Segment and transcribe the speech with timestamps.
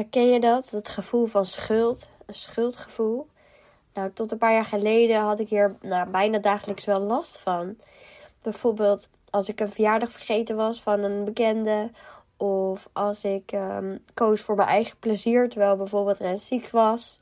[0.00, 0.70] Herken je dat?
[0.70, 3.26] Het gevoel van schuld, een schuldgevoel.
[3.94, 7.76] Nou, tot een paar jaar geleden had ik hier nou, bijna dagelijks wel last van.
[8.42, 11.90] Bijvoorbeeld als ik een verjaardag vergeten was van een bekende.
[12.36, 17.18] Of als ik um, koos voor mijn eigen plezier terwijl bijvoorbeeld Rens ziek was.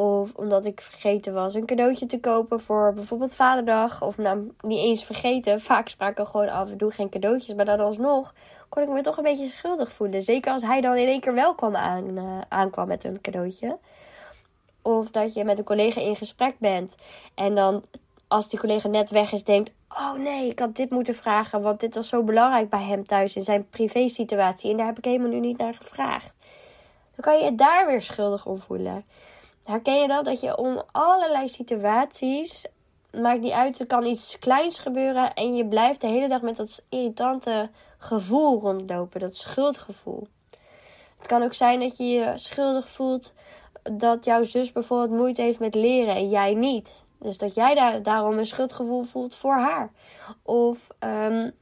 [0.00, 4.02] Of omdat ik vergeten was een cadeautje te kopen voor bijvoorbeeld Vaderdag.
[4.02, 5.60] Of nou, niet eens vergeten.
[5.60, 7.54] Vaak spraken we gewoon af en toe geen cadeautjes.
[7.54, 8.34] Maar dan alsnog
[8.68, 10.22] kon ik me toch een beetje schuldig voelen.
[10.22, 13.78] Zeker als hij dan in één keer wel kwam aan, uh, aankwam met een cadeautje.
[14.82, 16.96] Of dat je met een collega in gesprek bent.
[17.34, 17.84] En dan
[18.28, 21.62] als die collega net weg is, denkt: Oh nee, ik had dit moeten vragen.
[21.62, 24.70] Want dit was zo belangrijk bij hem thuis in zijn privé situatie.
[24.70, 26.34] En daar heb ik helemaal nu niet naar gevraagd.
[27.14, 29.04] Dan kan je je daar weer schuldig om voelen.
[29.68, 30.24] Herken je dat?
[30.24, 32.66] Dat je om allerlei situaties.
[33.12, 35.34] Maakt niet uit, er kan iets kleins gebeuren.
[35.34, 39.20] En je blijft de hele dag met dat irritante gevoel rondlopen.
[39.20, 40.26] Dat schuldgevoel.
[41.18, 43.32] Het kan ook zijn dat je je schuldig voelt
[43.82, 47.04] dat jouw zus bijvoorbeeld moeite heeft met leren en jij niet.
[47.18, 49.90] Dus dat jij daar, daarom een schuldgevoel voelt voor haar.
[50.42, 51.52] Of, um,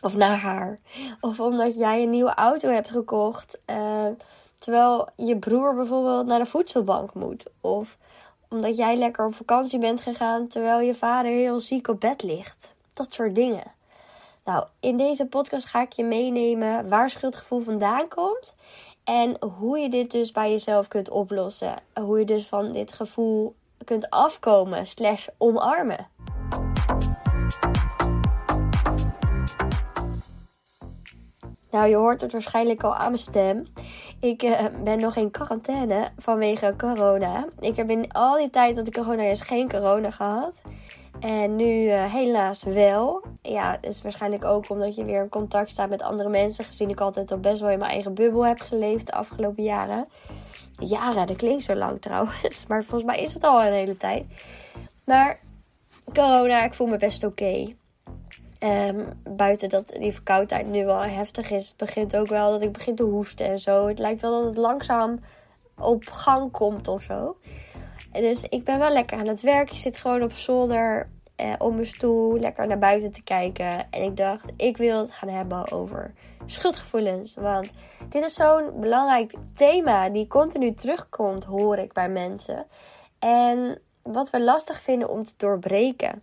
[0.00, 0.78] of naar haar.
[1.20, 3.60] Of omdat jij een nieuwe auto hebt gekocht.
[3.66, 4.06] Uh,
[4.62, 7.46] terwijl je broer bijvoorbeeld naar de voedselbank moet.
[7.60, 7.98] Of
[8.48, 12.74] omdat jij lekker op vakantie bent gegaan terwijl je vader heel ziek op bed ligt.
[12.92, 13.72] Dat soort dingen.
[14.44, 18.54] Nou, in deze podcast ga ik je meenemen waar schuldgevoel vandaan komt.
[19.04, 21.74] En hoe je dit dus bij jezelf kunt oplossen.
[22.00, 26.08] Hoe je dus van dit gevoel kunt afkomen slash omarmen.
[31.72, 33.66] Nou, je hoort het waarschijnlijk al aan mijn stem.
[34.20, 37.46] Ik uh, ben nog in quarantaine vanwege corona.
[37.58, 40.60] Ik heb in al die tijd dat ik corona is geen corona gehad.
[41.20, 43.24] En nu uh, helaas wel.
[43.42, 46.64] Ja, het is waarschijnlijk ook omdat je weer in contact staat met andere mensen.
[46.64, 50.06] Gezien ik altijd al best wel in mijn eigen bubbel heb geleefd de afgelopen jaren.
[50.78, 52.64] Jaren, dat klinkt zo lang trouwens.
[52.68, 54.24] Maar volgens mij is het al een hele tijd.
[55.04, 55.40] Maar
[56.12, 57.74] corona, ik voel me best oké.
[58.64, 62.94] Um, buiten dat die verkoudheid nu wel heftig is, begint ook wel dat ik begin
[62.94, 63.86] te hoesten en zo.
[63.86, 65.20] Het lijkt wel dat het langzaam
[65.76, 67.36] op gang komt of zo.
[68.12, 69.68] Dus ik ben wel lekker aan het werk.
[69.68, 73.90] Je zit gewoon op zolder eh, op mijn stoel, lekker naar buiten te kijken.
[73.90, 76.14] En ik dacht, ik wil het gaan hebben over
[76.46, 77.34] schuldgevoelens.
[77.34, 77.70] Want
[78.08, 82.66] dit is zo'n belangrijk thema die continu terugkomt, hoor ik bij mensen.
[83.18, 86.22] En wat we lastig vinden om te doorbreken.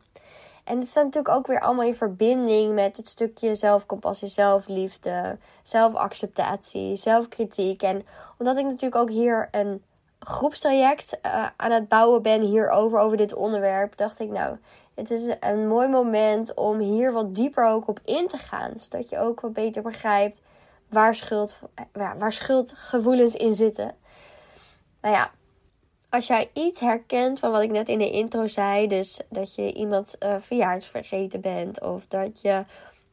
[0.70, 6.96] En het staat natuurlijk ook weer allemaal in verbinding met het stukje zelfcompassie, zelfliefde, zelfacceptatie,
[6.96, 7.82] zelfkritiek.
[7.82, 8.06] En
[8.38, 9.84] omdat ik natuurlijk ook hier een
[10.20, 14.58] groepstraject uh, aan het bouwen ben hierover, over dit onderwerp, dacht ik nou,
[14.94, 18.72] het is een mooi moment om hier wat dieper ook op in te gaan.
[18.76, 20.42] Zodat je ook wat beter begrijpt
[20.90, 21.60] waar, schuld,
[21.94, 23.96] waar schuldgevoelens in zitten.
[25.02, 25.32] Nou ja,
[26.10, 29.74] als jij iets herkent van wat ik net in de intro zei, dus dat je
[29.74, 30.36] iemand uh,
[30.80, 32.64] vergeten bent, of dat je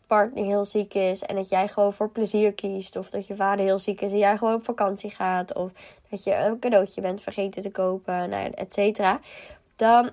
[0.07, 3.65] partner heel ziek is en dat jij gewoon voor plezier kiest, of dat je vader
[3.65, 5.71] heel ziek is en jij gewoon op vakantie gaat, of
[6.11, 9.21] dat je een cadeautje bent vergeten te kopen, nou, et cetera,
[9.77, 10.11] dan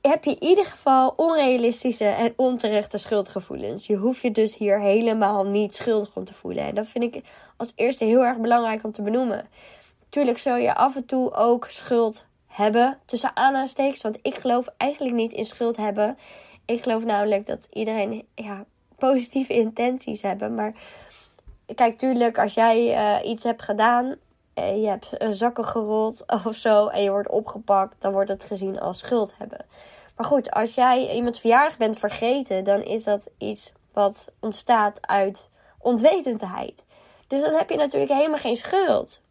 [0.00, 3.86] heb je in ieder geval onrealistische en onterechte schuldgevoelens.
[3.86, 6.64] Je hoeft je dus hier helemaal niet schuldig om te voelen.
[6.64, 7.24] En dat vind ik
[7.56, 9.48] als eerste heel erg belangrijk om te benoemen.
[10.14, 14.02] Tuurlijk zul je af en toe ook schuld hebben, tussen aanhalingstekens.
[14.02, 16.18] Want ik geloof eigenlijk niet in schuld hebben.
[16.64, 18.64] Ik geloof namelijk dat iedereen ja,
[18.98, 20.54] positieve intenties hebben.
[20.54, 20.74] Maar
[21.74, 22.78] kijk, tuurlijk, als jij
[23.22, 24.14] uh, iets hebt gedaan,
[24.54, 28.80] uh, je hebt zakken gerold of zo en je wordt opgepakt, dan wordt het gezien
[28.80, 29.64] als schuld hebben.
[30.16, 35.48] Maar goed, als jij iemands verjaardag bent vergeten, dan is dat iets wat ontstaat uit
[35.78, 36.84] onwetendheid.
[37.26, 39.22] Dus dan heb je natuurlijk helemaal geen schuld.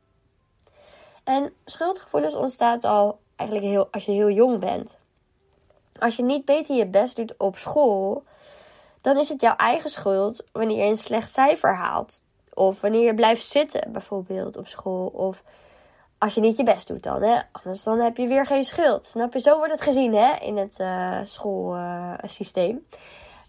[1.23, 4.97] En schuldgevoelens ontstaat al eigenlijk heel, als je heel jong bent.
[5.99, 8.23] Als je niet beter je best doet op school,
[9.01, 12.21] dan is het jouw eigen schuld wanneer je een slecht cijfer haalt.
[12.53, 15.07] Of wanneer je blijft zitten, bijvoorbeeld op school.
[15.07, 15.43] Of
[16.17, 17.41] als je niet je best doet dan, hè.
[17.51, 19.05] Anders dan heb je weer geen schuld.
[19.05, 19.39] Snap je?
[19.39, 22.85] Zo wordt het gezien, hè, in het uh, schoolsysteem.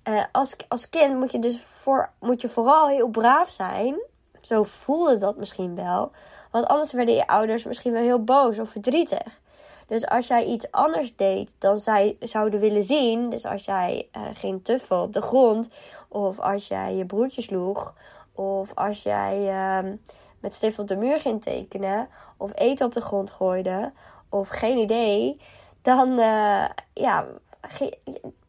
[0.08, 4.00] Uh, als, als kind moet je dus voor, moet je vooral heel braaf zijn.
[4.40, 6.10] Zo voelde dat misschien wel.
[6.54, 9.40] Want anders werden je ouders misschien wel heel boos of verdrietig.
[9.86, 13.30] Dus als jij iets anders deed dan zij zouden willen zien.
[13.30, 15.68] Dus als jij uh, ging tuffen op de grond.
[16.08, 17.94] Of als jij je broertje sloeg.
[18.34, 19.92] Of als jij uh,
[20.40, 22.08] met stift op de muur ging tekenen.
[22.36, 23.92] Of eten op de grond gooide.
[24.28, 25.40] Of geen idee.
[25.82, 27.26] Dan uh, ja,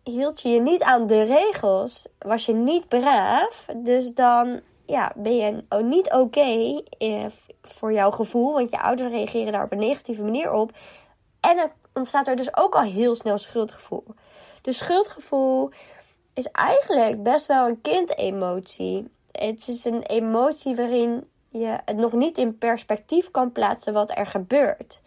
[0.04, 2.06] hield je je niet aan de regels.
[2.19, 3.66] Was je niet braaf.
[3.75, 7.26] Dus dan ja, ben je niet oké eh,
[7.62, 8.54] voor jouw gevoel.
[8.54, 10.72] Want je ouders reageren daar op een negatieve manier op.
[11.40, 14.04] En er ontstaat er dus ook al heel snel schuldgevoel.
[14.62, 15.70] Dus schuldgevoel
[16.34, 19.08] is eigenlijk best wel een kindemotie.
[19.32, 24.26] Het is een emotie waarin je het nog niet in perspectief kan plaatsen wat er
[24.26, 25.02] gebeurt.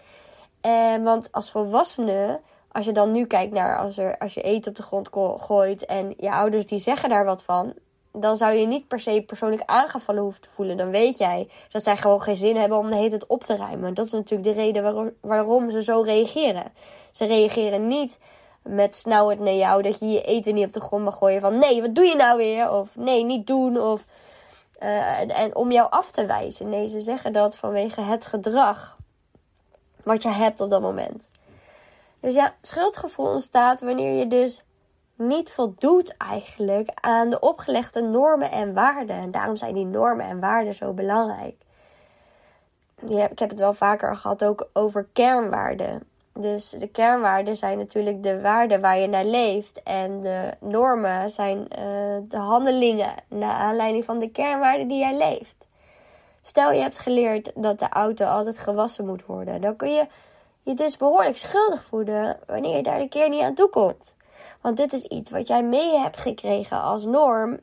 [0.60, 2.40] En want als volwassene,
[2.72, 5.08] als je dan nu kijkt naar als, er, als je eten op de grond
[5.42, 7.74] gooit en je ouders die zeggen daar wat van,
[8.12, 10.76] dan zou je niet per se persoonlijk aangevallen hoeven te voelen.
[10.76, 13.94] Dan weet jij dat zij gewoon geen zin hebben om de hele op te ruimen.
[13.94, 16.72] Dat is natuurlijk de reden waarom, ze zo reageren.
[17.12, 18.18] Ze reageren niet
[18.62, 21.40] met snauwend naar jou dat je je eten niet op de grond mag gooien.
[21.40, 22.70] Van nee, wat doe je nou weer?
[22.70, 23.80] Of nee, niet doen.
[23.80, 24.04] Of,
[24.82, 26.68] uh, en om jou af te wijzen.
[26.68, 28.96] Nee, ze zeggen dat vanwege het gedrag
[30.02, 31.28] wat je hebt op dat moment.
[32.20, 34.62] Dus ja, schuldgevoel ontstaat wanneer je dus
[35.18, 39.16] niet voldoet eigenlijk aan de opgelegde normen en waarden.
[39.16, 41.54] En daarom zijn die normen en waarden zo belangrijk.
[43.08, 46.02] ik heb het wel vaker gehad ook over kernwaarden.
[46.32, 49.82] Dus de kernwaarden zijn natuurlijk de waarden waar je naar leeft.
[49.82, 51.66] En de normen zijn uh,
[52.28, 55.66] de handelingen naar aanleiding van de kernwaarden die jij leeft.
[56.42, 59.60] Stel je hebt geleerd dat de auto altijd gewassen moet worden.
[59.60, 60.06] Dan kun je
[60.62, 64.14] je dus behoorlijk schuldig voelen wanneer je daar een keer niet aan toe komt.
[64.60, 67.60] Want dit is iets wat jij mee hebt gekregen als norm.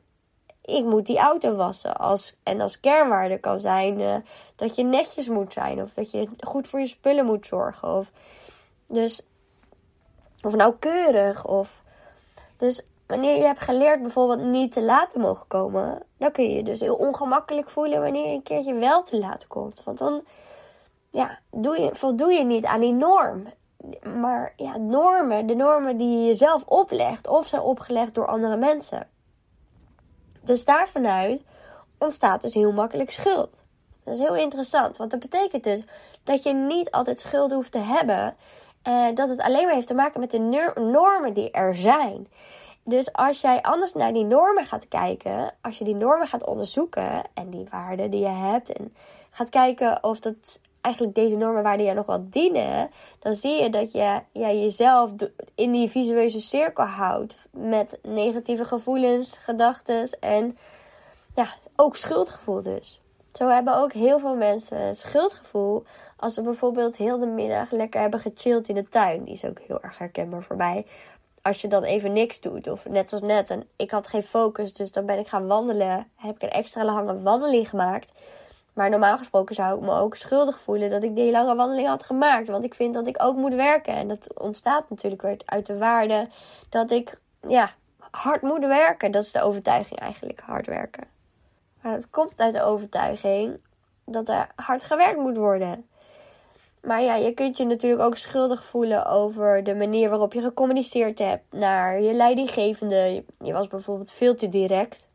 [0.62, 1.96] Ik moet die auto wassen.
[1.96, 4.16] Als, en als kernwaarde kan zijn uh,
[4.56, 5.82] dat je netjes moet zijn.
[5.82, 7.88] Of dat je goed voor je spullen moet zorgen.
[7.88, 8.10] Of,
[8.86, 9.22] dus,
[10.42, 11.46] of nauwkeurig.
[11.46, 11.82] Of,
[12.56, 16.02] dus wanneer je hebt geleerd bijvoorbeeld niet te laat te mogen komen.
[16.18, 19.46] Dan kun je je dus heel ongemakkelijk voelen wanneer je een keertje wel te laat
[19.46, 19.84] komt.
[19.84, 20.22] Want dan
[21.10, 23.46] ja, doe je, voldoe je niet aan die norm
[24.20, 29.08] maar ja, normen, de normen die je jezelf oplegt of zijn opgelegd door andere mensen.
[30.42, 31.42] Dus daarvanuit
[31.98, 33.64] ontstaat dus heel makkelijk schuld.
[34.04, 35.82] Dat is heel interessant, want dat betekent dus
[36.24, 38.36] dat je niet altijd schuld hoeft te hebben.
[38.82, 42.28] Eh, dat het alleen maar heeft te maken met de normen die er zijn.
[42.84, 47.22] Dus als jij anders naar die normen gaat kijken, als je die normen gaat onderzoeken
[47.34, 48.94] en die waarden die je hebt en
[49.30, 53.70] gaat kijken of dat eigenlijk deze normen waarden je nog wel dienen, dan zie je
[53.70, 55.12] dat je ja, jezelf
[55.54, 60.56] in die visuele cirkel houdt met negatieve gevoelens, gedachten en
[61.34, 61.46] ja,
[61.76, 63.00] ook schuldgevoel dus.
[63.32, 65.84] Zo hebben ook heel veel mensen schuldgevoel
[66.16, 69.24] als ze bijvoorbeeld heel de middag lekker hebben gechilled in de tuin.
[69.24, 70.86] Die is ook heel erg herkenbaar voor mij.
[71.42, 74.72] Als je dan even niks doet, of net zoals net, en ik had geen focus,
[74.72, 76.06] dus dan ben ik gaan wandelen.
[76.16, 78.12] Heb ik een extra lange wandeling gemaakt.
[78.76, 82.02] Maar normaal gesproken zou ik me ook schuldig voelen dat ik die lange wandeling had
[82.02, 82.48] gemaakt.
[82.48, 83.94] Want ik vind dat ik ook moet werken.
[83.94, 86.28] En dat ontstaat natuurlijk weer uit de waarde
[86.68, 87.70] dat ik ja,
[88.10, 89.10] hard moet werken.
[89.10, 91.06] Dat is de overtuiging eigenlijk, hard werken.
[91.80, 93.60] Maar het komt uit de overtuiging
[94.04, 95.86] dat er hard gewerkt moet worden.
[96.82, 101.18] Maar ja, je kunt je natuurlijk ook schuldig voelen over de manier waarop je gecommuniceerd
[101.18, 103.24] hebt naar je leidinggevende.
[103.42, 105.08] Je was bijvoorbeeld veel te direct.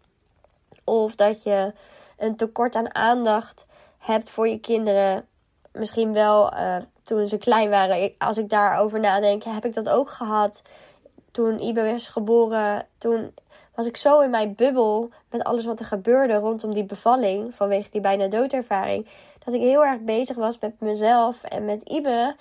[0.83, 1.73] Of dat je
[2.21, 3.65] een tekort aan aandacht
[3.97, 5.25] hebt voor je kinderen.
[5.71, 8.13] Misschien wel uh, toen ze klein waren.
[8.17, 10.61] Als ik daarover nadenk, heb ik dat ook gehad.
[11.31, 13.33] Toen Ibe was geboren, toen
[13.75, 17.55] was ik zo in mijn bubbel met alles wat er gebeurde rondom die bevalling.
[17.55, 19.07] Vanwege die bijna doodervaring.
[19.45, 22.35] Dat ik heel erg bezig was met mezelf en met Ibe.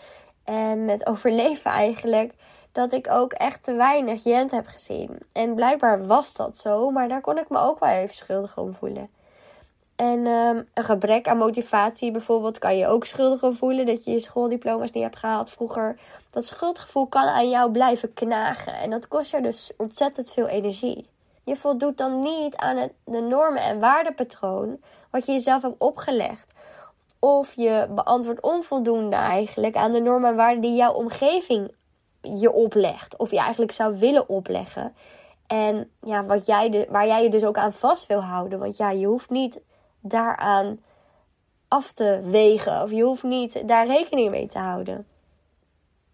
[0.44, 2.34] En met overleven eigenlijk.
[2.72, 5.18] Dat ik ook echt te weinig Jent heb gezien.
[5.32, 6.90] En blijkbaar was dat zo.
[6.90, 9.10] Maar daar kon ik me ook wel even schuldig om voelen.
[10.00, 14.20] En um, een gebrek aan motivatie bijvoorbeeld kan je ook schuldig voelen dat je je
[14.20, 15.98] schooldiploma's niet hebt gehaald vroeger.
[16.30, 21.06] Dat schuldgevoel kan aan jou blijven knagen en dat kost je dus ontzettend veel energie.
[21.44, 24.80] Je voldoet dan niet aan het, de normen en waardepatroon
[25.10, 26.46] wat je jezelf hebt opgelegd.
[27.18, 31.72] Of je beantwoordt onvoldoende eigenlijk aan de normen en waarden die jouw omgeving
[32.20, 33.16] je oplegt.
[33.16, 34.94] Of je eigenlijk zou willen opleggen.
[35.46, 38.58] En ja, wat jij de, waar jij je dus ook aan vast wil houden.
[38.58, 39.60] Want ja, je hoeft niet
[40.00, 40.80] daaraan
[41.68, 42.82] af te wegen.
[42.82, 45.06] Of je hoeft niet daar rekening mee te houden.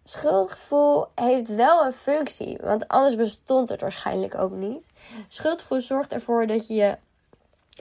[0.03, 4.85] Schuldgevoel heeft wel een functie, want anders bestond het waarschijnlijk ook niet.
[5.27, 6.97] Schuldgevoel zorgt ervoor dat je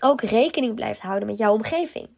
[0.00, 2.08] ook rekening blijft houden met jouw omgeving.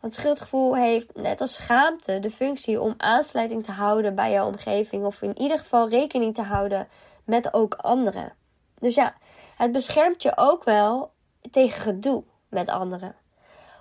[0.00, 5.04] Want schuldgevoel heeft, net als schaamte, de functie om aansluiting te houden bij jouw omgeving.
[5.04, 6.88] Of in ieder geval rekening te houden
[7.24, 8.32] met ook anderen.
[8.78, 9.14] Dus ja,
[9.56, 11.10] het beschermt je ook wel
[11.50, 13.14] tegen gedoe met anderen.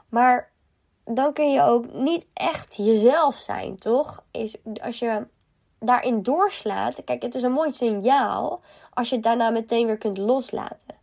[0.09, 0.51] Maar
[1.05, 4.23] dan kun je ook niet echt jezelf zijn, toch?
[4.31, 5.27] Is, als je
[5.79, 8.61] daarin doorslaat, kijk, het is een mooi signaal
[8.93, 10.95] als je het daarna meteen weer kunt loslaten.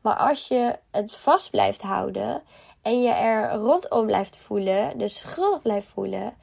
[0.00, 2.42] Maar als je het vast blijft houden
[2.82, 6.34] en je er rot om blijft voelen, dus schuldig blijft voelen,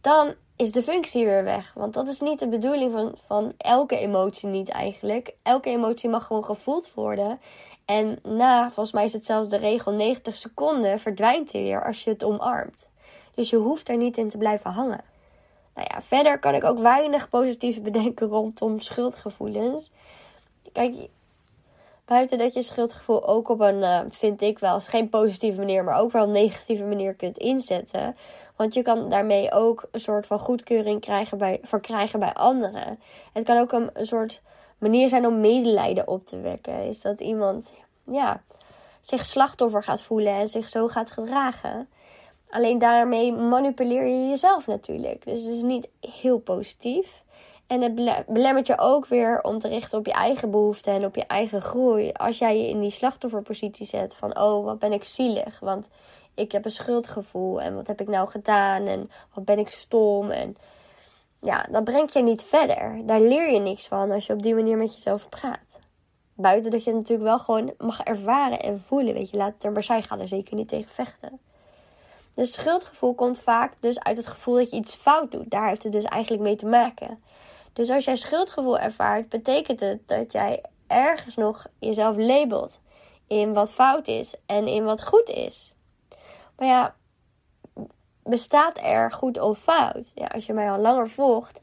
[0.00, 1.72] dan is de functie weer weg.
[1.74, 5.34] Want dat is niet de bedoeling van, van elke emotie niet eigenlijk.
[5.42, 7.40] Elke emotie mag gewoon gevoeld worden.
[7.84, 12.04] En na, volgens mij is het zelfs de regel 90 seconden, verdwijnt hij weer als
[12.04, 12.88] je het omarmt.
[13.34, 15.00] Dus je hoeft er niet in te blijven hangen.
[15.74, 19.92] Nou ja, verder kan ik ook weinig positief bedenken rondom schuldgevoelens.
[20.72, 20.94] Kijk,
[22.04, 26.00] buiten dat je schuldgevoel ook op een, uh, vind ik wel, geen positieve manier, maar
[26.00, 28.16] ook wel een negatieve manier kunt inzetten.
[28.56, 33.00] Want je kan daarmee ook een soort van goedkeuring krijgen bij, verkrijgen bij anderen.
[33.32, 34.40] Het kan ook een soort
[34.80, 36.86] manier zijn om medelijden op te wekken.
[36.86, 37.72] Is dat iemand
[38.04, 38.42] ja,
[39.00, 41.88] zich slachtoffer gaat voelen en zich zo gaat gedragen.
[42.48, 45.24] Alleen daarmee manipuleer je jezelf natuurlijk.
[45.24, 47.22] Dus het is niet heel positief.
[47.66, 47.94] En het
[48.26, 51.62] belemmert je ook weer om te richten op je eigen behoeften en op je eigen
[51.62, 52.12] groei.
[52.12, 55.60] Als jij je in die slachtofferpositie zet van, oh, wat ben ik zielig.
[55.60, 55.88] Want
[56.34, 60.30] ik heb een schuldgevoel en wat heb ik nou gedaan en wat ben ik stom.
[60.30, 60.56] En
[61.40, 63.02] ja, dan brengt je niet verder.
[63.06, 65.78] Daar leer je niks van als je op die manier met jezelf praat.
[66.34, 69.14] Buiten dat je natuurlijk wel gewoon mag ervaren en voelen.
[69.14, 71.40] Weet je, laat er maar zijn, ga er zeker niet tegen vechten.
[72.34, 75.50] Dus schuldgevoel komt vaak dus uit het gevoel dat je iets fout doet.
[75.50, 77.22] Daar heeft het dus eigenlijk mee te maken.
[77.72, 82.80] Dus als jij schuldgevoel ervaart, betekent het dat jij ergens nog jezelf labelt
[83.26, 85.74] in wat fout is en in wat goed is.
[86.56, 86.94] Maar ja,
[88.22, 90.12] bestaat er goed of fout?
[90.14, 91.60] Ja, als je mij al langer volgt,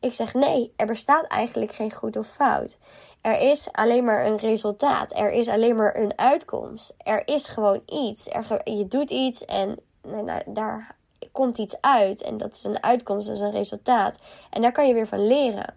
[0.00, 2.78] ik zeg nee, er bestaat eigenlijk geen goed of fout.
[3.20, 5.16] Er is alleen maar een resultaat.
[5.16, 6.94] Er is alleen maar een uitkomst.
[6.98, 8.24] Er is gewoon iets.
[8.64, 10.96] Je doet iets en nou, daar
[11.32, 12.22] komt iets uit.
[12.22, 14.18] En dat is een uitkomst, dat is een resultaat.
[14.50, 15.74] En daar kan je weer van leren.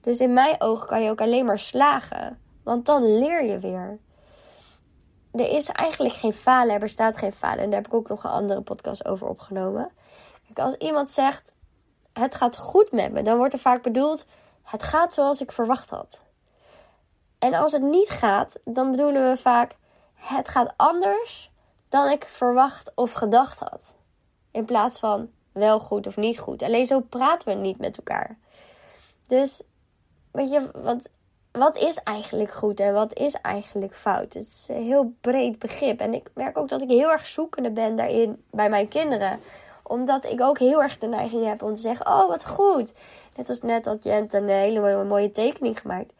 [0.00, 2.38] Dus in mijn ogen kan je ook alleen maar slagen.
[2.62, 3.98] Want dan leer je weer.
[5.34, 7.58] Er is eigenlijk geen falen, er bestaat geen falen.
[7.58, 9.90] En daar heb ik ook nog een andere podcast over opgenomen.
[10.46, 11.52] Kijk, als iemand zegt:
[12.12, 14.26] Het gaat goed met me, dan wordt er vaak bedoeld:
[14.62, 16.22] Het gaat zoals ik verwacht had.
[17.38, 19.76] En als het niet gaat, dan bedoelen we vaak:
[20.14, 21.50] Het gaat anders
[21.88, 23.96] dan ik verwacht of gedacht had.
[24.50, 26.62] In plaats van wel goed of niet goed.
[26.62, 28.38] Alleen zo praten we niet met elkaar.
[29.26, 29.62] Dus,
[30.30, 31.08] weet je, wat,
[31.58, 34.34] wat is eigenlijk goed en wat is eigenlijk fout?
[34.34, 36.00] Het is een heel breed begrip.
[36.00, 39.40] En ik merk ook dat ik heel erg zoekende ben daarin bij mijn kinderen.
[39.82, 42.94] Omdat ik ook heel erg de neiging heb om te zeggen: Oh, wat goed.
[43.36, 46.12] Net als net had Jent een hele mooie tekening gemaakt.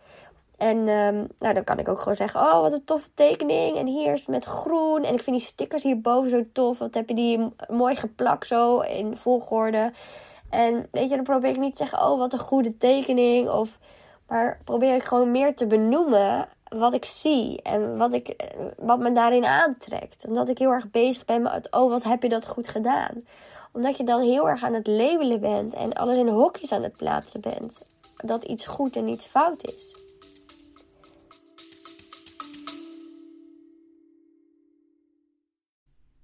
[0.57, 3.77] En um, nou, dan kan ik ook gewoon zeggen: Oh, wat een toffe tekening.
[3.77, 5.05] En hier is het met groen.
[5.05, 6.79] En ik vind die stickers hierboven zo tof.
[6.79, 9.93] Wat heb je die mooi geplakt zo in volgorde.
[10.51, 13.49] En weet je, dan probeer ik niet te zeggen: Oh, wat een goede tekening.
[13.51, 13.79] Of,
[14.29, 17.63] maar probeer ik gewoon meer te benoemen wat ik zie.
[17.63, 18.37] En wat, ik,
[18.77, 20.25] wat me daarin aantrekt.
[20.27, 23.25] Omdat ik heel erg bezig ben met: Oh, wat heb je dat goed gedaan.
[23.73, 25.75] Omdat je dan heel erg aan het labelen bent.
[25.75, 27.87] En alles in hokjes aan het plaatsen bent.
[28.17, 30.04] Dat iets goed en iets fout is.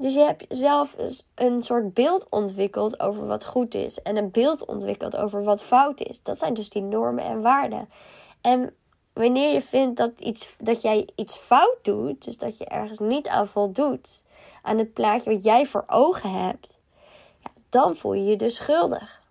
[0.00, 0.96] Dus je hebt zelf
[1.34, 4.02] een soort beeld ontwikkeld over wat goed is.
[4.02, 6.22] En een beeld ontwikkeld over wat fout is.
[6.22, 7.88] Dat zijn dus die normen en waarden.
[8.40, 8.74] En
[9.12, 13.28] wanneer je vindt dat, iets, dat jij iets fout doet, dus dat je ergens niet
[13.28, 14.24] aan voldoet,
[14.62, 16.78] aan het plaatje wat jij voor ogen hebt,
[17.42, 19.22] ja, dan voel je je dus schuldig.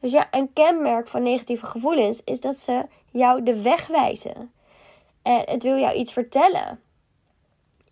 [0.00, 4.52] Dus ja, een kenmerk van negatieve gevoelens is dat ze jou de weg wijzen.
[5.22, 6.80] En het wil jou iets vertellen.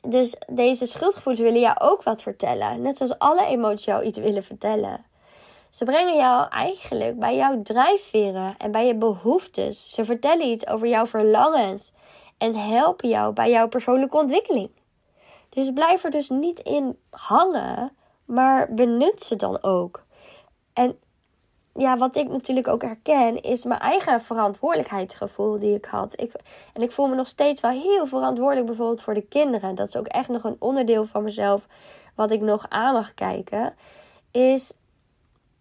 [0.01, 2.83] Dus deze schuldgevoelens willen jou ook wat vertellen.
[2.83, 5.05] Net zoals alle emoties jou iets willen vertellen.
[5.71, 9.91] Ze brengen jou eigenlijk bij jouw drijfveren en bij je behoeftes.
[9.91, 11.93] Ze vertellen iets over jouw verlangens
[12.39, 14.71] en helpen jou bij jouw persoonlijke ontwikkeling.
[15.49, 17.93] Dus blijf er dus niet in hangen,
[18.25, 20.05] maar benut ze dan ook.
[20.73, 20.99] En
[21.79, 26.21] ja, wat ik natuurlijk ook herken, is mijn eigen verantwoordelijkheidsgevoel die ik had.
[26.21, 26.33] Ik,
[26.73, 29.75] en ik voel me nog steeds wel heel verantwoordelijk, bijvoorbeeld voor de kinderen.
[29.75, 31.67] Dat is ook echt nog een onderdeel van mezelf
[32.15, 33.75] wat ik nog aan mag kijken.
[34.31, 34.73] Is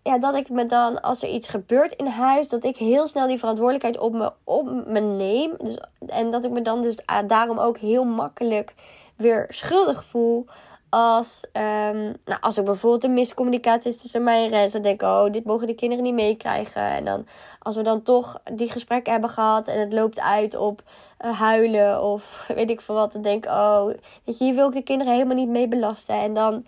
[0.04, 3.28] ja, dat ik me dan, als er iets gebeurt in huis, dat ik heel snel
[3.28, 5.54] die verantwoordelijkheid op me, op me neem.
[5.58, 8.74] Dus, en dat ik me dan dus ah, daarom ook heel makkelijk
[9.16, 10.46] weer schuldig voel.
[10.90, 15.02] Als, um, nou, als er bijvoorbeeld een miscommunicatie is tussen mij en Rens, dan denk
[15.02, 16.82] ik, oh, dit mogen de kinderen niet meekrijgen.
[16.82, 17.28] En dan,
[17.60, 20.82] als we dan toch die gesprekken hebben gehad en het loopt uit op
[21.26, 23.86] uh, huilen of weet ik veel wat, dan denk ik, oh,
[24.24, 26.16] weet je, hier wil ik de kinderen helemaal niet mee belasten.
[26.16, 26.66] En dan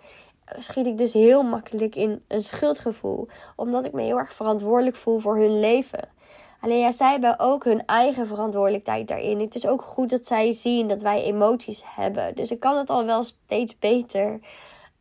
[0.57, 3.27] schiet ik dus heel makkelijk in een schuldgevoel.
[3.55, 6.09] Omdat ik me heel erg verantwoordelijk voel voor hun leven.
[6.59, 9.39] Alleen ja, zij hebben ook hun eigen verantwoordelijkheid daarin.
[9.39, 12.35] Het is ook goed dat zij zien dat wij emoties hebben.
[12.35, 14.39] Dus ik kan het al wel steeds beter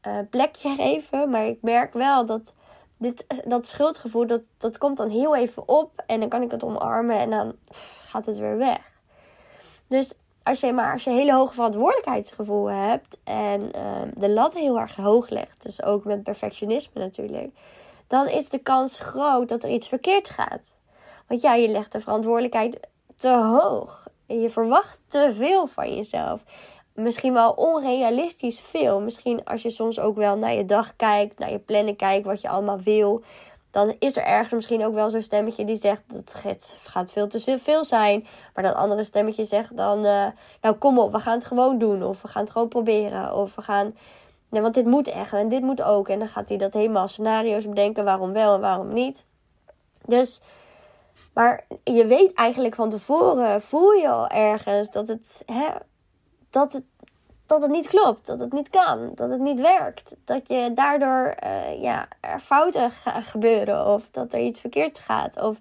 [0.07, 1.31] uh, plekje geven.
[1.31, 2.53] Maar ik merk wel dat
[2.97, 6.03] dit, dat schuldgevoel, dat, dat komt dan heel even op.
[6.07, 7.55] En dan kan ik het omarmen en dan
[8.01, 8.93] gaat het weer weg.
[9.87, 14.55] Dus als je maar als je een hele hoge verantwoordelijkheidsgevoel hebt en ehm, de lat
[14.55, 17.51] heel erg hoog legt, dus ook met perfectionisme natuurlijk,
[18.07, 20.77] dan is de kans groot dat er iets verkeerd gaat.
[21.29, 22.81] Want ja, je legt de verantwoordelijkheid
[23.17, 24.07] te hoog.
[24.27, 26.43] Je verwacht te veel van jezelf.
[26.95, 29.01] Misschien wel onrealistisch veel.
[29.01, 32.41] Misschien als je soms ook wel naar je dag kijkt, naar je plannen kijkt, wat
[32.41, 33.23] je allemaal wil
[33.71, 37.29] dan is er ergens misschien ook wel zo'n stemmetje die zegt dat het gaat veel
[37.29, 38.27] te veel zijn.
[38.55, 40.27] Maar dat andere stemmetje zegt dan, uh,
[40.61, 42.03] nou kom op, we gaan het gewoon doen.
[42.03, 43.35] Of we gaan het gewoon proberen.
[43.35, 43.97] Of we gaan,
[44.49, 46.09] nee, want dit moet echt en dit moet ook.
[46.09, 49.25] En dan gaat hij dat helemaal scenario's bedenken waarom wel en waarom niet.
[50.05, 50.41] Dus,
[51.39, 55.69] maar je weet eigenlijk van tevoren, voel je al ergens dat het, hè,
[56.51, 56.85] dat het
[57.47, 60.15] dat het niet klopt, dat het niet kan, dat het niet werkt.
[60.25, 65.41] Dat je daardoor uh, ja, er fouten gaan gebeuren of dat er iets verkeerd gaat.
[65.41, 65.57] Of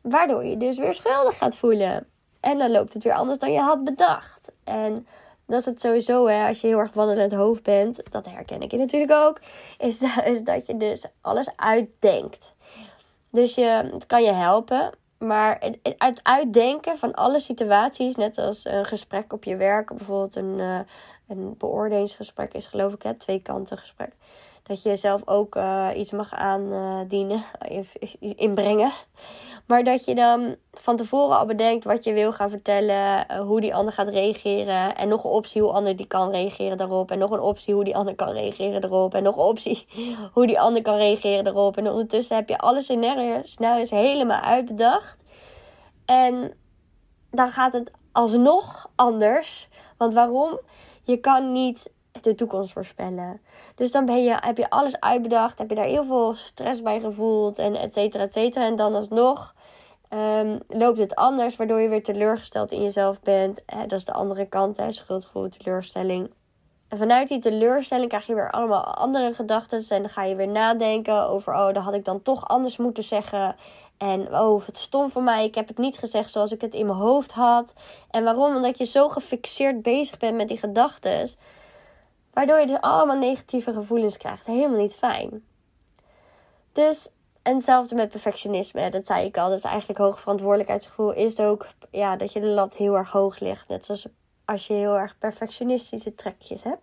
[0.00, 2.06] waardoor je dus weer schuldig gaat voelen.
[2.40, 4.52] En dan loopt het weer anders dan je had bedacht.
[4.64, 5.06] En
[5.46, 8.70] dat is het sowieso, hè, als je heel erg wandelend hoofd bent, dat herken ik
[8.70, 9.40] je natuurlijk ook,
[9.78, 12.52] is dat, is dat je dus alles uitdenkt.
[13.30, 18.84] Dus je, het kan je helpen, maar het, uitdenken van alle situaties, net als een
[18.84, 20.80] gesprek op je werk, bijvoorbeeld een, uh,
[21.28, 24.12] een beoordelingsgesprek is geloof ik het twee kanten gesprek.
[24.70, 27.84] Dat je zelf ook uh, iets mag aandienen, uh,
[28.36, 28.90] inbrengen.
[29.66, 33.60] Maar dat je dan van tevoren al bedenkt wat je wil gaan vertellen, uh, hoe
[33.60, 34.96] die ander gaat reageren.
[34.96, 37.10] En nog een optie hoe ander die kan reageren daarop.
[37.10, 39.14] En nog een optie hoe die ander kan reageren erop.
[39.14, 39.86] En nog een optie
[40.34, 41.76] hoe die ander kan reageren erop.
[41.76, 45.24] En ondertussen heb je alle scenario's, scenario's helemaal uitbedacht.
[46.04, 46.52] En
[47.30, 49.68] dan gaat het alsnog anders.
[49.96, 50.60] Want waarom?
[51.02, 53.40] Je kan niet de toekomst voorspellen.
[53.74, 57.00] Dus dan ben je, heb je alles uitbedacht, heb je daar heel veel stress bij
[57.00, 58.64] gevoeld en et cetera, et cetera.
[58.64, 59.54] En dan alsnog
[60.10, 63.62] um, loopt het anders, waardoor je weer teleurgesteld in jezelf bent.
[63.66, 66.30] dat is de andere kant, hè, schuldgevoel, teleurstelling.
[66.88, 69.84] En vanuit die teleurstelling krijg je weer allemaal andere gedachten.
[69.88, 73.04] En dan ga je weer nadenken over, oh, dat had ik dan toch anders moeten
[73.04, 73.56] zeggen.
[73.98, 75.44] En oh, het stom voor mij.
[75.44, 77.74] Ik heb het niet gezegd zoals ik het in mijn hoofd had.
[78.10, 78.56] En waarom?
[78.56, 81.28] Omdat je zo gefixeerd bezig bent met die gedachten.
[82.32, 84.46] Waardoor je dus allemaal negatieve gevoelens krijgt.
[84.46, 85.44] Helemaal niet fijn.
[86.72, 87.12] Dus,
[87.42, 88.90] en hetzelfde met perfectionisme.
[88.90, 89.48] Dat zei ik al.
[89.48, 93.38] Dus eigenlijk hoog verantwoordelijkheidsgevoel is het ook ja, dat je de lat heel erg hoog
[93.38, 93.68] ligt.
[93.68, 94.06] Net zoals
[94.44, 96.82] als je heel erg perfectionistische trekjes hebt.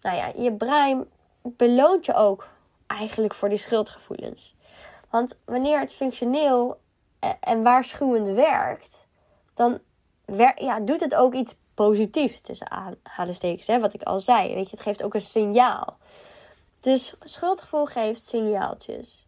[0.00, 1.06] Nou ja, je brein
[1.42, 2.48] beloont je ook
[2.86, 4.54] eigenlijk voor die schuldgevoelens.
[5.10, 6.80] Want wanneer het functioneel
[7.40, 9.06] en waarschuwend werkt,
[9.54, 9.78] dan
[10.56, 13.66] ja, doet het ook iets positiefs tussen aanhalingstekens.
[13.66, 14.54] Hè, wat ik al zei.
[14.54, 15.96] Weet je, het geeft ook een signaal.
[16.80, 19.26] Dus schuldgevoel geeft signaaltjes.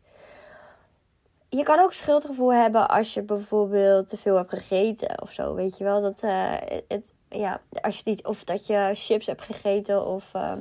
[1.49, 5.55] Je kan ook schuldgevoel hebben als je bijvoorbeeld te veel hebt gegeten of zo.
[5.55, 6.55] Weet je wel, dat, uh,
[6.89, 10.35] het, ja, als je niet, of dat je chips hebt gegeten of.
[10.35, 10.53] Uh,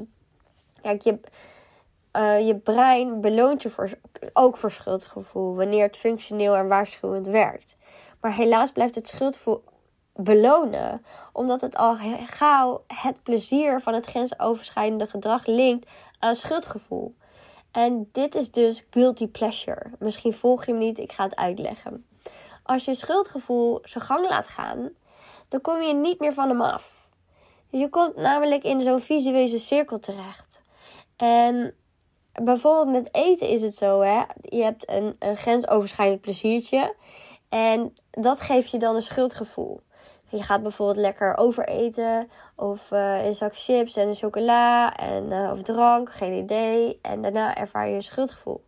[0.99, 1.19] je,
[2.13, 3.89] uh, je brein beloont je voor,
[4.33, 7.75] ook voor schuldgevoel wanneer het functioneel en waarschuwend werkt.
[8.21, 9.63] Maar helaas blijft het schuldgevoel
[10.17, 17.15] belonen, omdat het al gauw het plezier van het grensoverschrijdende gedrag linkt aan schuldgevoel.
[17.71, 19.91] En dit is dus guilty pleasure.
[19.99, 22.05] Misschien volg je me niet, ik ga het uitleggen.
[22.63, 24.89] Als je schuldgevoel zijn gang laat gaan,
[25.47, 27.09] dan kom je niet meer van hem af.
[27.69, 30.61] Je komt namelijk in zo'n visuele cirkel terecht.
[31.15, 31.75] En
[32.43, 34.23] bijvoorbeeld met eten is het zo, hè.
[34.41, 36.95] Je hebt een, een grensoverschrijdend pleziertje.
[37.49, 39.81] En dat geeft je dan een schuldgevoel.
[40.29, 42.29] Je gaat bijvoorbeeld lekker overeten.
[42.55, 44.95] Of uh, een zak chips en een chocola.
[44.95, 46.99] En, uh, of drank, geen idee.
[47.01, 48.63] En daarna ervaar je een schuldgevoel.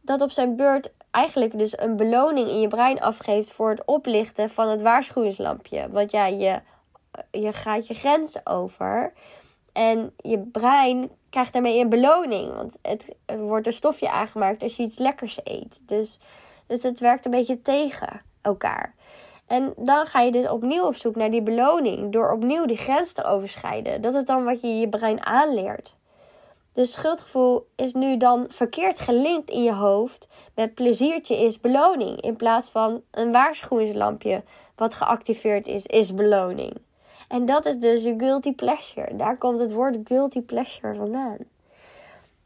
[0.00, 4.50] dat op zijn beurt eigenlijk dus een beloning in je brein afgeeft voor het oplichten
[4.50, 5.88] van het waarschuwingslampje.
[5.90, 6.60] Want ja, je,
[7.30, 9.12] je gaat je grens over
[9.72, 12.54] en je brein krijgt daarmee een beloning.
[12.54, 13.06] Want het,
[13.38, 15.80] wordt een stofje aangemaakt als je iets lekkers eet.
[15.82, 16.18] Dus,
[16.66, 18.94] dus het werkt een beetje tegen elkaar.
[19.48, 22.12] En dan ga je dus opnieuw op zoek naar die beloning.
[22.12, 24.00] Door opnieuw die grens te overschrijden.
[24.00, 25.94] Dat is dan wat je je brein aanleert.
[26.72, 32.20] Dus schuldgevoel is nu dan verkeerd gelinkt in je hoofd met pleziertje is beloning.
[32.20, 34.42] In plaats van een waarschuwingslampje
[34.76, 36.72] wat geactiveerd is, is beloning.
[37.28, 39.16] En dat is dus je guilty pleasure.
[39.16, 41.38] Daar komt het woord guilty pleasure vandaan.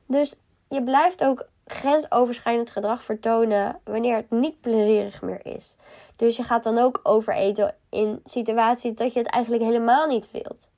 [0.07, 0.35] Dus
[0.69, 5.77] je blijft ook grensoverschrijdend gedrag vertonen wanneer het niet plezierig meer is.
[6.23, 10.69] Dus je gaat dan ook overeten in situaties dat je het eigenlijk helemaal niet wilt.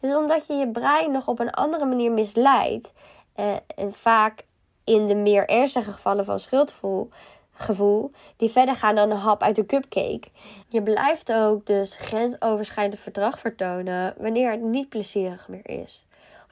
[0.00, 2.92] Dus omdat je je brein nog op een andere manier misleidt,
[3.34, 4.44] eh, en vaak
[4.84, 7.08] in de meer ernstige gevallen van schuldgevoel,
[7.52, 10.28] gevoel, die verder gaan dan een hap uit de cupcake.
[10.68, 16.04] Je blijft ook dus grensoverschrijdend verdrag vertonen wanneer het niet plezierig meer is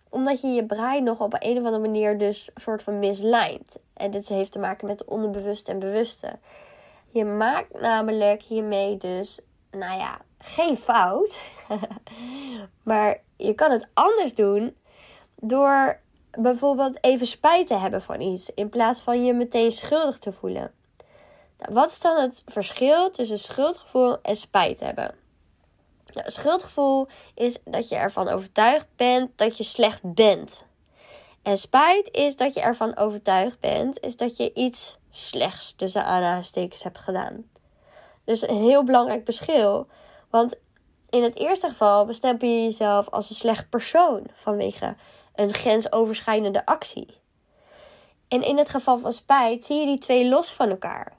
[0.08, 3.76] omdat je je brein nog op een of andere manier dus soort van mislijnt.
[3.94, 6.38] En dit heeft te maken met onderbewuste en bewuste.
[7.18, 11.40] Je maakt namelijk hiermee dus, nou ja, geen fout.
[12.82, 14.76] maar je kan het anders doen
[15.34, 16.00] door
[16.30, 18.50] bijvoorbeeld even spijt te hebben van iets.
[18.54, 20.72] In plaats van je meteen schuldig te voelen.
[21.58, 25.14] Nou, wat is dan het verschil tussen schuldgevoel en spijt hebben?
[26.14, 30.64] Nou, schuldgevoel is dat je ervan overtuigd bent dat je slecht bent.
[31.42, 36.82] En spijt is dat je ervan overtuigd bent, is dat je iets slechts tussen aanhalingstekens
[36.82, 37.44] hebt gedaan.
[38.24, 39.86] Dus een heel belangrijk verschil.
[40.30, 40.56] Want
[41.10, 44.96] in het eerste geval bestempel je jezelf als een slecht persoon vanwege
[45.34, 47.06] een grensoverschrijdende actie.
[48.28, 51.16] En in het geval van spijt zie je die twee los van elkaar.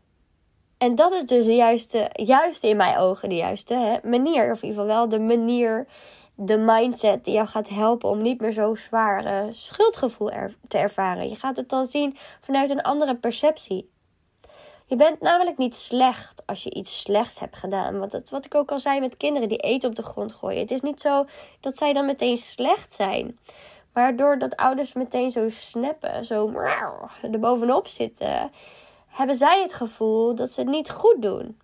[0.78, 4.52] En dat is dus de juiste, juiste in mijn ogen de juiste hè, manier.
[4.52, 5.88] Of in ieder geval wel de manier,
[6.42, 10.32] de mindset die jou gaat helpen om niet meer zo zwaar schuldgevoel
[10.68, 11.30] te ervaren.
[11.30, 13.90] Je gaat het dan zien vanuit een andere perceptie.
[14.86, 18.00] Je bent namelijk niet slecht als je iets slechts hebt gedaan.
[18.00, 20.60] Want dat, wat ik ook al zei met kinderen die eten op de grond gooien.
[20.60, 21.26] Het is niet zo
[21.60, 23.40] dat zij dan meteen slecht zijn.
[23.94, 26.54] Maar doordat ouders meteen zo snappen, zo
[27.22, 28.52] er bovenop zitten,
[29.08, 31.60] hebben zij het gevoel dat ze het niet goed doen.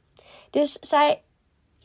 [0.50, 1.22] Dus zij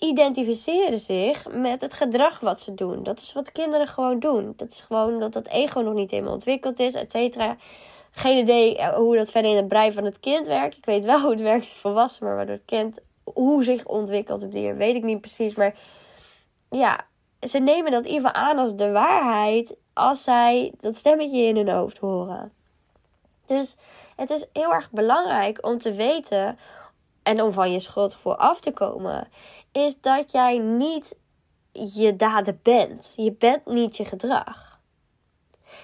[0.00, 3.02] identificeren zich met het gedrag wat ze doen.
[3.02, 4.52] Dat is wat kinderen gewoon doen.
[4.56, 7.56] Dat is gewoon dat dat ego nog niet helemaal ontwikkeld is, et cetera.
[8.10, 10.76] Geen idee eh, hoe dat verder in het brein van het kind werkt.
[10.76, 14.52] Ik weet wel hoe het werkt volwassen, maar waardoor het kind hoe zich ontwikkelt op
[14.52, 15.54] die weet ik niet precies.
[15.54, 15.74] Maar
[16.70, 17.06] ja,
[17.40, 21.56] ze nemen dat in ieder geval aan als de waarheid als zij dat stemmetje in
[21.56, 22.52] hun hoofd horen.
[23.46, 23.76] Dus
[24.16, 26.58] het is heel erg belangrijk om te weten
[27.30, 29.28] en om van je schuldgevoel af te komen,
[29.72, 31.16] is dat jij niet
[31.72, 33.12] je daden bent.
[33.16, 34.80] Je bent niet je gedrag.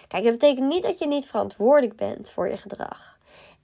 [0.09, 3.19] Kijk, dat betekent niet dat je niet verantwoordelijk bent voor je gedrag.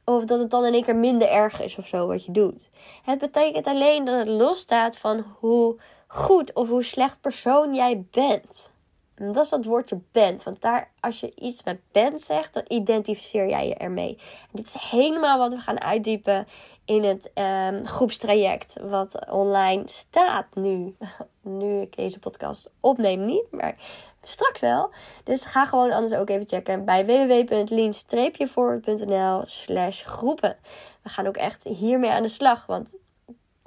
[0.04, 2.68] Of dat het dan in één keer minder erg is of zo wat je doet.
[3.02, 8.70] Het betekent alleen dat het losstaat van hoe goed of hoe slecht persoon jij bent.
[9.14, 10.42] En dat is dat woordje bent.
[10.42, 14.18] Want daar, als je iets met bent zegt, dan identificeer jij je ermee.
[14.52, 16.46] Dit is helemaal wat we gaan uitdiepen
[16.84, 18.76] in het um, groepstraject.
[18.80, 20.96] Wat online staat nu.
[21.44, 23.76] Nu ik deze podcast opneem niet, maar
[24.22, 24.90] straks wel.
[25.24, 30.56] Dus ga gewoon anders ook even checken bij www.lean-forward.nl slash groepen.
[31.02, 32.66] We gaan ook echt hiermee aan de slag.
[32.66, 32.94] Want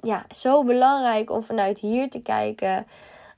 [0.01, 2.87] ja, zo belangrijk om vanuit hier te kijken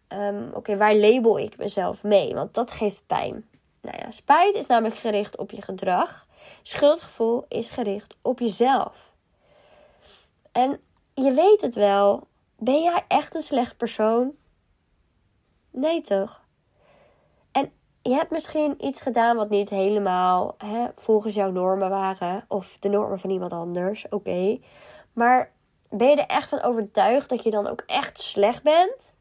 [0.10, 2.34] um, oké, waar label ik mezelf mee?
[2.34, 3.46] Want dat geeft pijn.
[3.82, 6.28] Nou ja, spijt is namelijk gericht op je gedrag.
[6.64, 9.07] Schuldgevoel is gericht op jezelf.
[10.58, 10.80] En
[11.14, 12.28] je weet het wel.
[12.60, 14.36] Ben jij echt een slecht persoon?
[15.72, 16.44] Nee, toch?
[17.52, 22.46] En je hebt misschien iets gedaan wat niet helemaal hè, volgens jouw normen waren.
[22.48, 24.10] Of de normen van iemand anders.
[24.10, 24.60] Oké.
[25.14, 25.52] Maar
[25.90, 29.14] ben je er echt van overtuigd dat je dan ook echt slecht bent?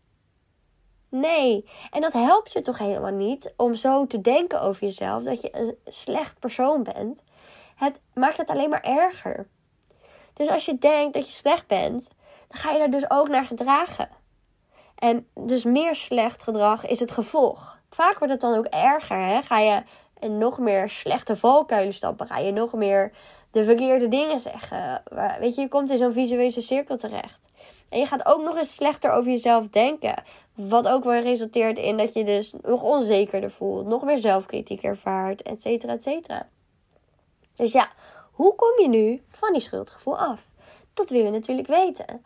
[1.08, 5.40] Nee, en dat helpt je toch helemaal niet om zo te denken over jezelf dat
[5.40, 7.22] je een slecht persoon bent.
[7.74, 9.48] Het maakt het alleen maar erger.
[10.36, 12.08] Dus als je denkt dat je slecht bent,
[12.48, 14.08] dan ga je daar dus ook naar gedragen.
[14.94, 17.78] En dus meer slecht gedrag is het gevolg.
[17.90, 19.26] Vaak wordt het dan ook erger.
[19.26, 19.42] Hè?
[19.42, 19.82] Ga je
[20.20, 22.26] nog meer slechte valkuilen stappen.
[22.26, 23.12] Ga je nog meer
[23.50, 25.02] de verkeerde dingen zeggen.
[25.40, 27.40] Weet je, je komt in zo'n visuele cirkel terecht.
[27.88, 30.22] En je gaat ook nog eens slechter over jezelf denken.
[30.54, 35.42] Wat ook wel resulteert in dat je dus nog onzekerder voelt, nog meer zelfkritiek ervaart,
[35.42, 36.48] et cetera, et cetera.
[37.54, 37.88] Dus ja,
[38.36, 40.40] hoe kom je nu van die schuldgevoel af?
[40.94, 42.24] Dat wil je natuurlijk weten.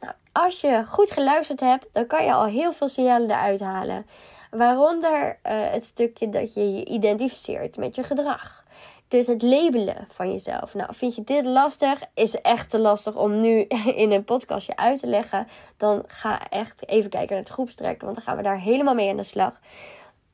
[0.00, 4.06] Nou, als je goed geluisterd hebt, dan kan je al heel veel signalen eruit halen.
[4.50, 8.64] Waaronder uh, het stukje dat je je identificeert met je gedrag.
[9.08, 10.74] Dus het labelen van jezelf.
[10.74, 12.00] Nou, vind je dit lastig?
[12.14, 13.60] Is echt te lastig om nu
[14.02, 15.48] in een podcastje uit te leggen?
[15.76, 19.10] Dan ga echt even kijken naar het groepstrekken, want dan gaan we daar helemaal mee
[19.10, 19.60] aan de slag.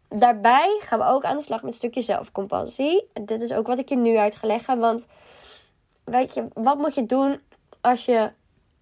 [0.08, 3.08] Daarbij gaan we ook aan de slag met een stukje zelfcompassie.
[3.24, 4.78] Dit is ook wat ik je nu uitgelegd heb.
[4.78, 5.06] Want
[6.04, 7.40] weet je, wat moet je doen
[7.80, 8.30] als je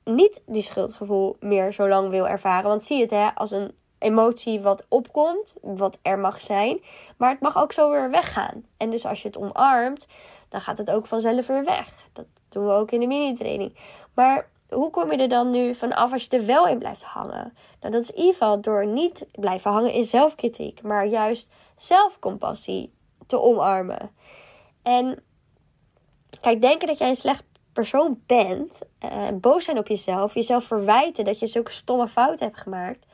[0.04, 2.68] niet die schuldgevoel meer zo lang wil ervaren?
[2.68, 6.80] Want zie het hè, als een emotie wat opkomt, wat er mag zijn.
[7.16, 8.64] Maar het mag ook zo weer weggaan.
[8.76, 10.06] En dus als je het omarmt,
[10.48, 11.94] dan gaat het ook vanzelf weer weg.
[12.12, 13.76] Dat doen we ook in de mini-training.
[14.14, 17.56] Maar hoe kom je er dan nu vanaf als je er wel in blijft hangen?
[17.80, 22.92] Nou, dat is in ieder geval door niet blijven hangen in zelfkritiek, maar juist zelfcompassie
[23.26, 24.10] te omarmen.
[24.82, 25.22] En
[26.40, 31.24] kijk, denken dat jij een slecht persoon bent, uh, boos zijn op jezelf, jezelf verwijten
[31.24, 33.06] dat je zulke stomme fouten hebt gemaakt,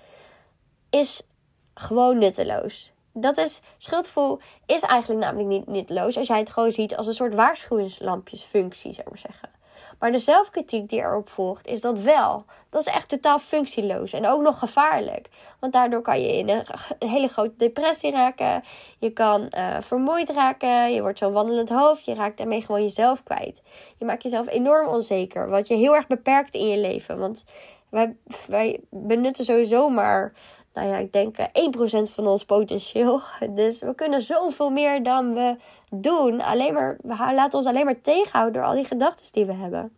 [0.91, 1.27] is
[1.75, 2.93] gewoon nutteloos.
[3.13, 7.13] Dat is, schuldgevoel is eigenlijk namelijk niet nutteloos als jij het gewoon ziet als een
[7.13, 9.58] soort waarschuwingslampjesfunctie, zou ik maar zeggen.
[9.99, 12.45] Maar de zelfkritiek die erop volgt, is dat wel.
[12.71, 15.29] Dat is echt totaal functieloos en ook nog gevaarlijk.
[15.61, 16.65] Want daardoor kan je in een,
[16.99, 18.63] hele grote depressie raken.
[18.99, 20.93] Je kan uh, vermoeid raken.
[20.93, 22.05] Je wordt zo'n wandelend hoofd.
[22.05, 23.63] Je raakt daarmee gewoon jezelf kwijt.
[23.99, 25.49] Je maakt jezelf enorm onzeker.
[25.49, 27.19] Wat je heel erg beperkt in je leven.
[27.19, 27.45] Want
[27.89, 30.33] wij, wij benutten sowieso maar
[30.79, 33.21] nou ja, ik denk 1% eh, van ons potentieel.
[33.51, 35.57] Dus we kunnen zoveel meer dan we
[35.91, 36.41] doen.
[36.41, 39.97] Alleen maar, we laten ons alleen maar tegenhouden door al die gedachten die we hebben.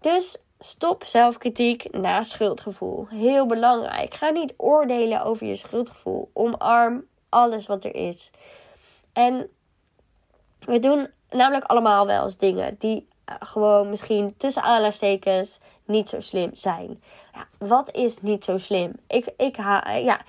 [0.00, 3.06] Dus stop zelfkritiek na schuldgevoel.
[3.08, 4.14] Heel belangrijk.
[4.14, 6.30] Ga niet oordelen over je schuldgevoel.
[6.32, 8.30] Omarm alles wat er is.
[9.12, 9.48] En
[10.58, 13.08] we doen namelijk allemaal wel eens dingen die
[13.40, 17.02] gewoon misschien tussen aanleidingstekens niet zo slim zijn.
[17.34, 18.92] Ja, wat is niet zo slim?
[19.06, 20.20] Ik, ik, ha, ja,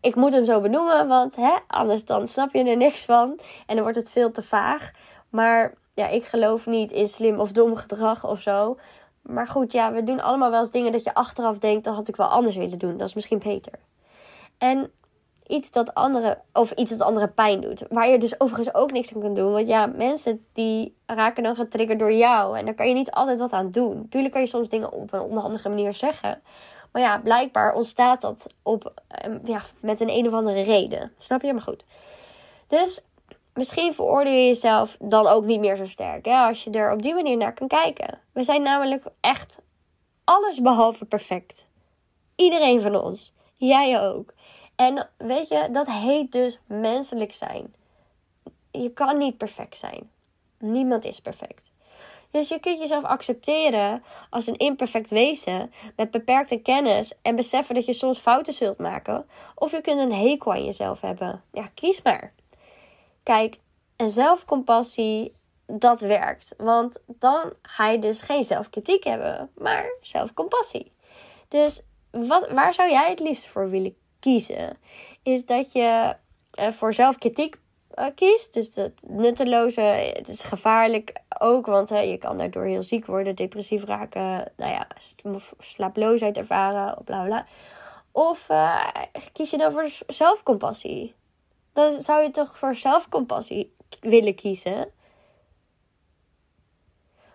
[0.00, 3.40] ik moet hem zo benoemen, want hè, anders dan snap je er niks van.
[3.66, 4.90] En dan wordt het veel te vaag.
[5.30, 8.78] Maar ja, ik geloof niet in slim of dom gedrag of zo.
[9.22, 12.08] Maar goed, ja, we doen allemaal wel eens dingen dat je achteraf denkt, dat had
[12.08, 12.96] ik wel anders willen doen.
[12.96, 13.72] Dat is misschien beter.
[14.58, 14.90] En
[15.52, 17.84] iets dat andere, of iets dat andere pijn doet.
[17.88, 19.52] Waar je dus overigens ook niks aan kunt doen.
[19.52, 22.58] Want ja, mensen die raken dan getriggerd door jou.
[22.58, 24.08] En daar kan je niet altijd wat aan doen.
[24.08, 26.42] Tuurlijk kan je soms dingen op een onhandige manier zeggen.
[26.92, 31.12] Maar ja, blijkbaar ontstaat dat op, ehm, ja, met een een of andere reden.
[31.18, 31.52] Snap je?
[31.52, 31.84] Maar goed.
[32.66, 33.06] Dus
[33.54, 36.24] misschien veroordeel je jezelf dan ook niet meer zo sterk.
[36.24, 36.36] Hè?
[36.36, 38.18] Als je er op die manier naar kan kijken.
[38.32, 39.58] We zijn namelijk echt
[40.24, 41.66] alles behalve perfect.
[42.36, 43.32] Iedereen van ons.
[43.56, 44.34] Jij ook.
[44.76, 47.74] En weet je, dat heet dus menselijk zijn.
[48.70, 50.10] Je kan niet perfect zijn.
[50.58, 51.70] Niemand is perfect.
[52.30, 57.86] Dus je kunt jezelf accepteren als een imperfect wezen met beperkte kennis en beseffen dat
[57.86, 59.26] je soms fouten zult maken.
[59.54, 61.42] Of je kunt een hekel aan jezelf hebben.
[61.52, 62.32] Ja, kies maar.
[63.22, 63.58] Kijk,
[63.96, 65.34] en zelfcompassie,
[65.66, 66.54] dat werkt.
[66.56, 70.92] Want dan ga je dus geen zelfkritiek hebben, maar zelfcompassie.
[71.48, 74.78] Dus wat, waar zou jij het liefst voor willen kiezen,
[75.22, 76.16] is dat je
[76.60, 77.56] uh, voor zelfkritiek
[77.94, 78.54] uh, kiest.
[78.54, 83.36] Dus dat nutteloze, het is gevaarlijk ook, want hè, je kan daardoor heel ziek worden,
[83.36, 84.86] depressief raken, nou ja,
[85.58, 87.46] slaaploosheid ervaren, bla bla.
[88.12, 88.86] Of uh,
[89.32, 91.14] kies je dan voor zelfcompassie?
[91.72, 94.90] Dan zou je toch voor zelfcompassie willen kiezen.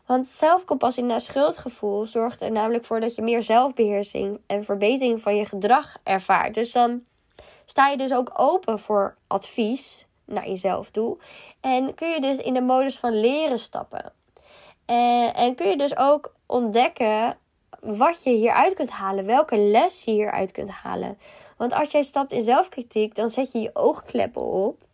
[0.08, 5.36] Want zelfcompassie na schuldgevoel zorgt er namelijk voor dat je meer zelfbeheersing en verbetering van
[5.36, 6.54] je gedrag ervaart.
[6.54, 7.04] Dus dan
[7.66, 11.18] sta je dus ook open voor advies naar jezelf toe.
[11.62, 14.14] En kun je dus in de modus van leren stappen.
[14.86, 17.38] En, en kun je dus ook ontdekken
[17.80, 21.18] wat je hieruit kunt halen, welke les je hieruit kunt halen.
[21.58, 24.87] Want als jij stapt in zelfkritiek, dan zet je je oogkleppen op.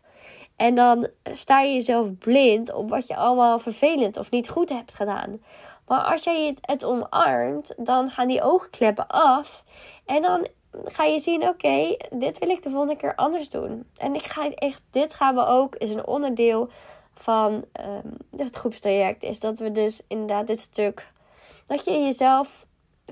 [0.63, 4.93] En dan sta je jezelf blind op wat je allemaal vervelend of niet goed hebt
[4.93, 5.41] gedaan.
[5.87, 9.63] Maar als jij het omarmt, dan gaan die oogkleppen af.
[10.05, 10.47] En dan
[10.85, 13.85] ga je zien, oké, dit wil ik de volgende keer anders doen.
[13.97, 16.69] En ik ga echt, dit gaan we ook, is een onderdeel
[17.13, 19.23] van um, het groepstraject.
[19.23, 21.07] Is dat we dus inderdaad dit stuk,
[21.67, 22.65] dat je jezelf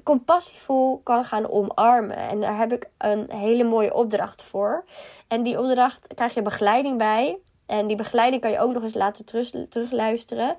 [0.04, 2.18] compassievol kan gaan omarmen.
[2.18, 4.86] En daar heb ik een hele mooie opdracht voor.
[5.28, 7.38] En die opdracht krijg je begeleiding bij.
[7.66, 10.58] En die begeleiding kan je ook nog eens laten terug, terugluisteren.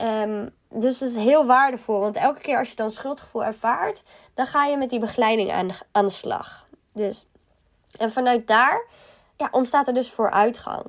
[0.00, 2.00] Um, dus dat is heel waardevol.
[2.00, 4.02] Want elke keer als je dan schuldgevoel ervaart,
[4.34, 6.66] dan ga je met die begeleiding aan, aan de slag.
[6.92, 7.26] Dus,
[7.98, 8.86] en vanuit daar
[9.36, 10.84] ja, ontstaat er dus vooruitgang.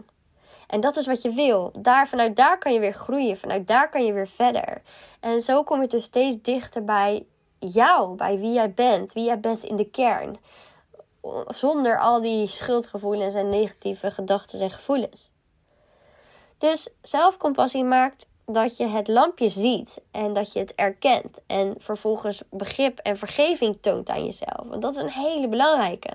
[0.67, 1.71] En dat is wat je wil.
[1.79, 3.38] Daar, vanuit daar kan je weer groeien.
[3.38, 4.82] Vanuit daar kan je weer verder.
[5.19, 7.25] En zo kom je dus steeds dichter bij
[7.67, 10.38] jou, bij wie jij bent, wie jij bent in de kern.
[11.47, 15.32] Zonder al die schuldgevoelens en negatieve gedachten en gevoelens.
[16.58, 21.39] Dus zelfcompassie maakt dat je het lampje ziet en dat je het erkent.
[21.47, 24.67] En vervolgens begrip en vergeving toont aan jezelf.
[24.67, 26.10] Want dat is een hele belangrijke.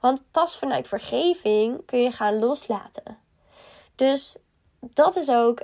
[0.00, 3.18] Want pas vanuit vergeving kun je gaan loslaten.
[3.96, 4.36] Dus
[4.80, 5.62] dat is ook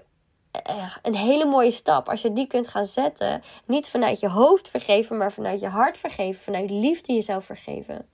[1.02, 2.08] een hele mooie stap.
[2.08, 3.42] Als je die kunt gaan zetten.
[3.64, 6.42] Niet vanuit je hoofd vergeven, maar vanuit je hart vergeven.
[6.42, 8.08] Vanuit liefde jezelf vergeven.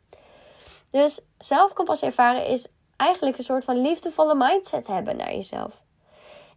[0.91, 5.83] Dus zelfcompassie ervaren is eigenlijk een soort van liefdevolle mindset hebben naar jezelf.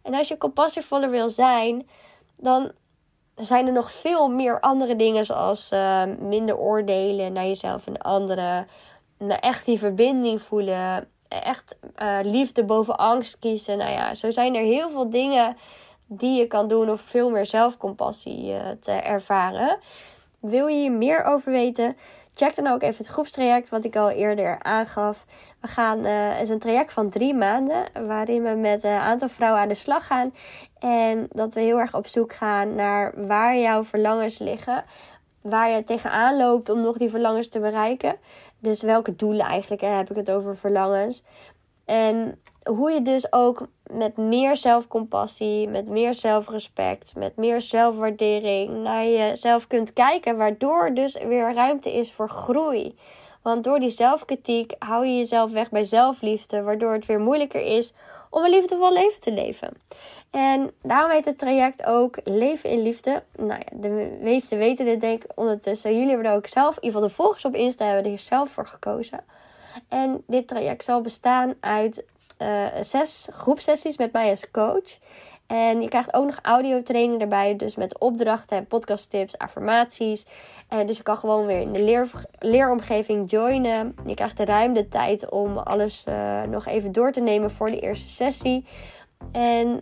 [0.02, 1.88] En als je compassievoller wil zijn,
[2.36, 2.72] dan
[3.34, 8.68] zijn er nog veel meer andere dingen, zoals uh, minder oordelen naar jezelf en anderen.
[9.18, 11.08] Echt die verbinding voelen.
[11.28, 13.78] Echt uh, liefde boven angst kiezen.
[13.78, 15.56] Nou ja, zo zijn er heel veel dingen
[16.06, 19.78] die je kan doen om veel meer zelfcompassie uh, te ervaren.
[20.40, 21.96] Wil je hier meer over weten?
[22.34, 25.24] Check dan ook even het groepstraject wat ik al eerder aangaf.
[25.60, 29.60] We gaan, uh, is een traject van drie maanden, waarin we met een aantal vrouwen
[29.60, 30.34] aan de slag gaan.
[30.78, 34.84] En dat we heel erg op zoek gaan naar waar jouw verlangens liggen.
[35.40, 38.16] Waar je tegenaan loopt om nog die verlangens te bereiken.
[38.58, 41.22] Dus welke doelen eigenlijk heb ik het over verlangens.
[41.84, 49.04] En hoe je dus ook met meer zelfcompassie, met meer zelfrespect, met meer zelfwaardering naar
[49.04, 50.36] jezelf kunt kijken.
[50.36, 52.94] Waardoor dus weer ruimte is voor groei.
[53.42, 57.92] Want door die zelfkritiek hou je jezelf weg bij zelfliefde, waardoor het weer moeilijker is
[58.30, 59.70] om een liefdevol leven te leven.
[60.30, 63.22] En daarom heet het traject ook Leven in Liefde.
[63.36, 65.92] Nou ja, de meeste weten dit denk ik ondertussen.
[65.92, 68.50] Jullie hebben er ook zelf, in ieder geval de volgers op Insta hebben er zelf
[68.50, 69.20] voor gekozen.
[69.88, 72.04] En dit traject zal bestaan uit
[72.38, 74.98] uh, zes groepsessies met mij als coach.
[75.46, 80.26] En je krijgt ook nog audiotraining erbij, dus met opdrachten en podcasttips, affirmaties.
[80.68, 83.96] En dus je kan gewoon weer in de leer, leeromgeving joinen.
[84.06, 87.70] Je krijgt de ruim de tijd om alles uh, nog even door te nemen voor
[87.70, 88.66] de eerste sessie.
[89.32, 89.80] En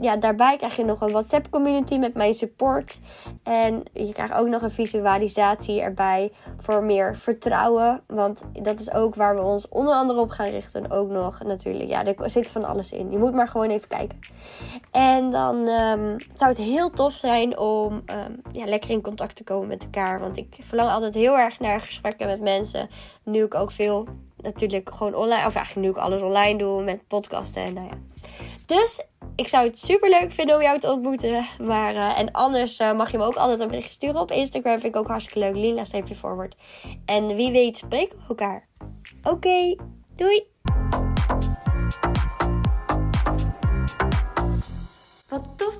[0.00, 3.00] ja, daarbij krijg je nog een WhatsApp community met mijn support.
[3.42, 8.02] En je krijgt ook nog een visualisatie erbij voor meer vertrouwen.
[8.06, 10.90] Want dat is ook waar we ons onder andere op gaan richten.
[10.90, 13.10] Ook nog natuurlijk, ja, er zit van alles in.
[13.10, 14.18] Je moet maar gewoon even kijken.
[14.90, 19.44] En dan um, zou het heel tof zijn om um, ja, lekker in contact te
[19.44, 20.20] komen met elkaar.
[20.20, 22.88] Want ik verlang altijd heel erg naar gesprekken met mensen.
[23.22, 27.06] Nu ik ook veel natuurlijk gewoon online, of eigenlijk nu ik alles online doe met
[27.08, 28.13] podcasten en nou ja.
[28.66, 29.04] Dus
[29.36, 31.44] ik zou het super leuk vinden om jou te ontmoeten.
[31.62, 34.80] Maar, uh, en anders uh, mag je me ook altijd een berichtje sturen op Instagram.
[34.80, 35.56] Vind ik ook hartstikke leuk.
[35.56, 36.56] Lila je forward.
[37.04, 38.66] En wie weet spreken we elkaar.
[39.22, 39.76] Oké,
[40.16, 40.52] doei!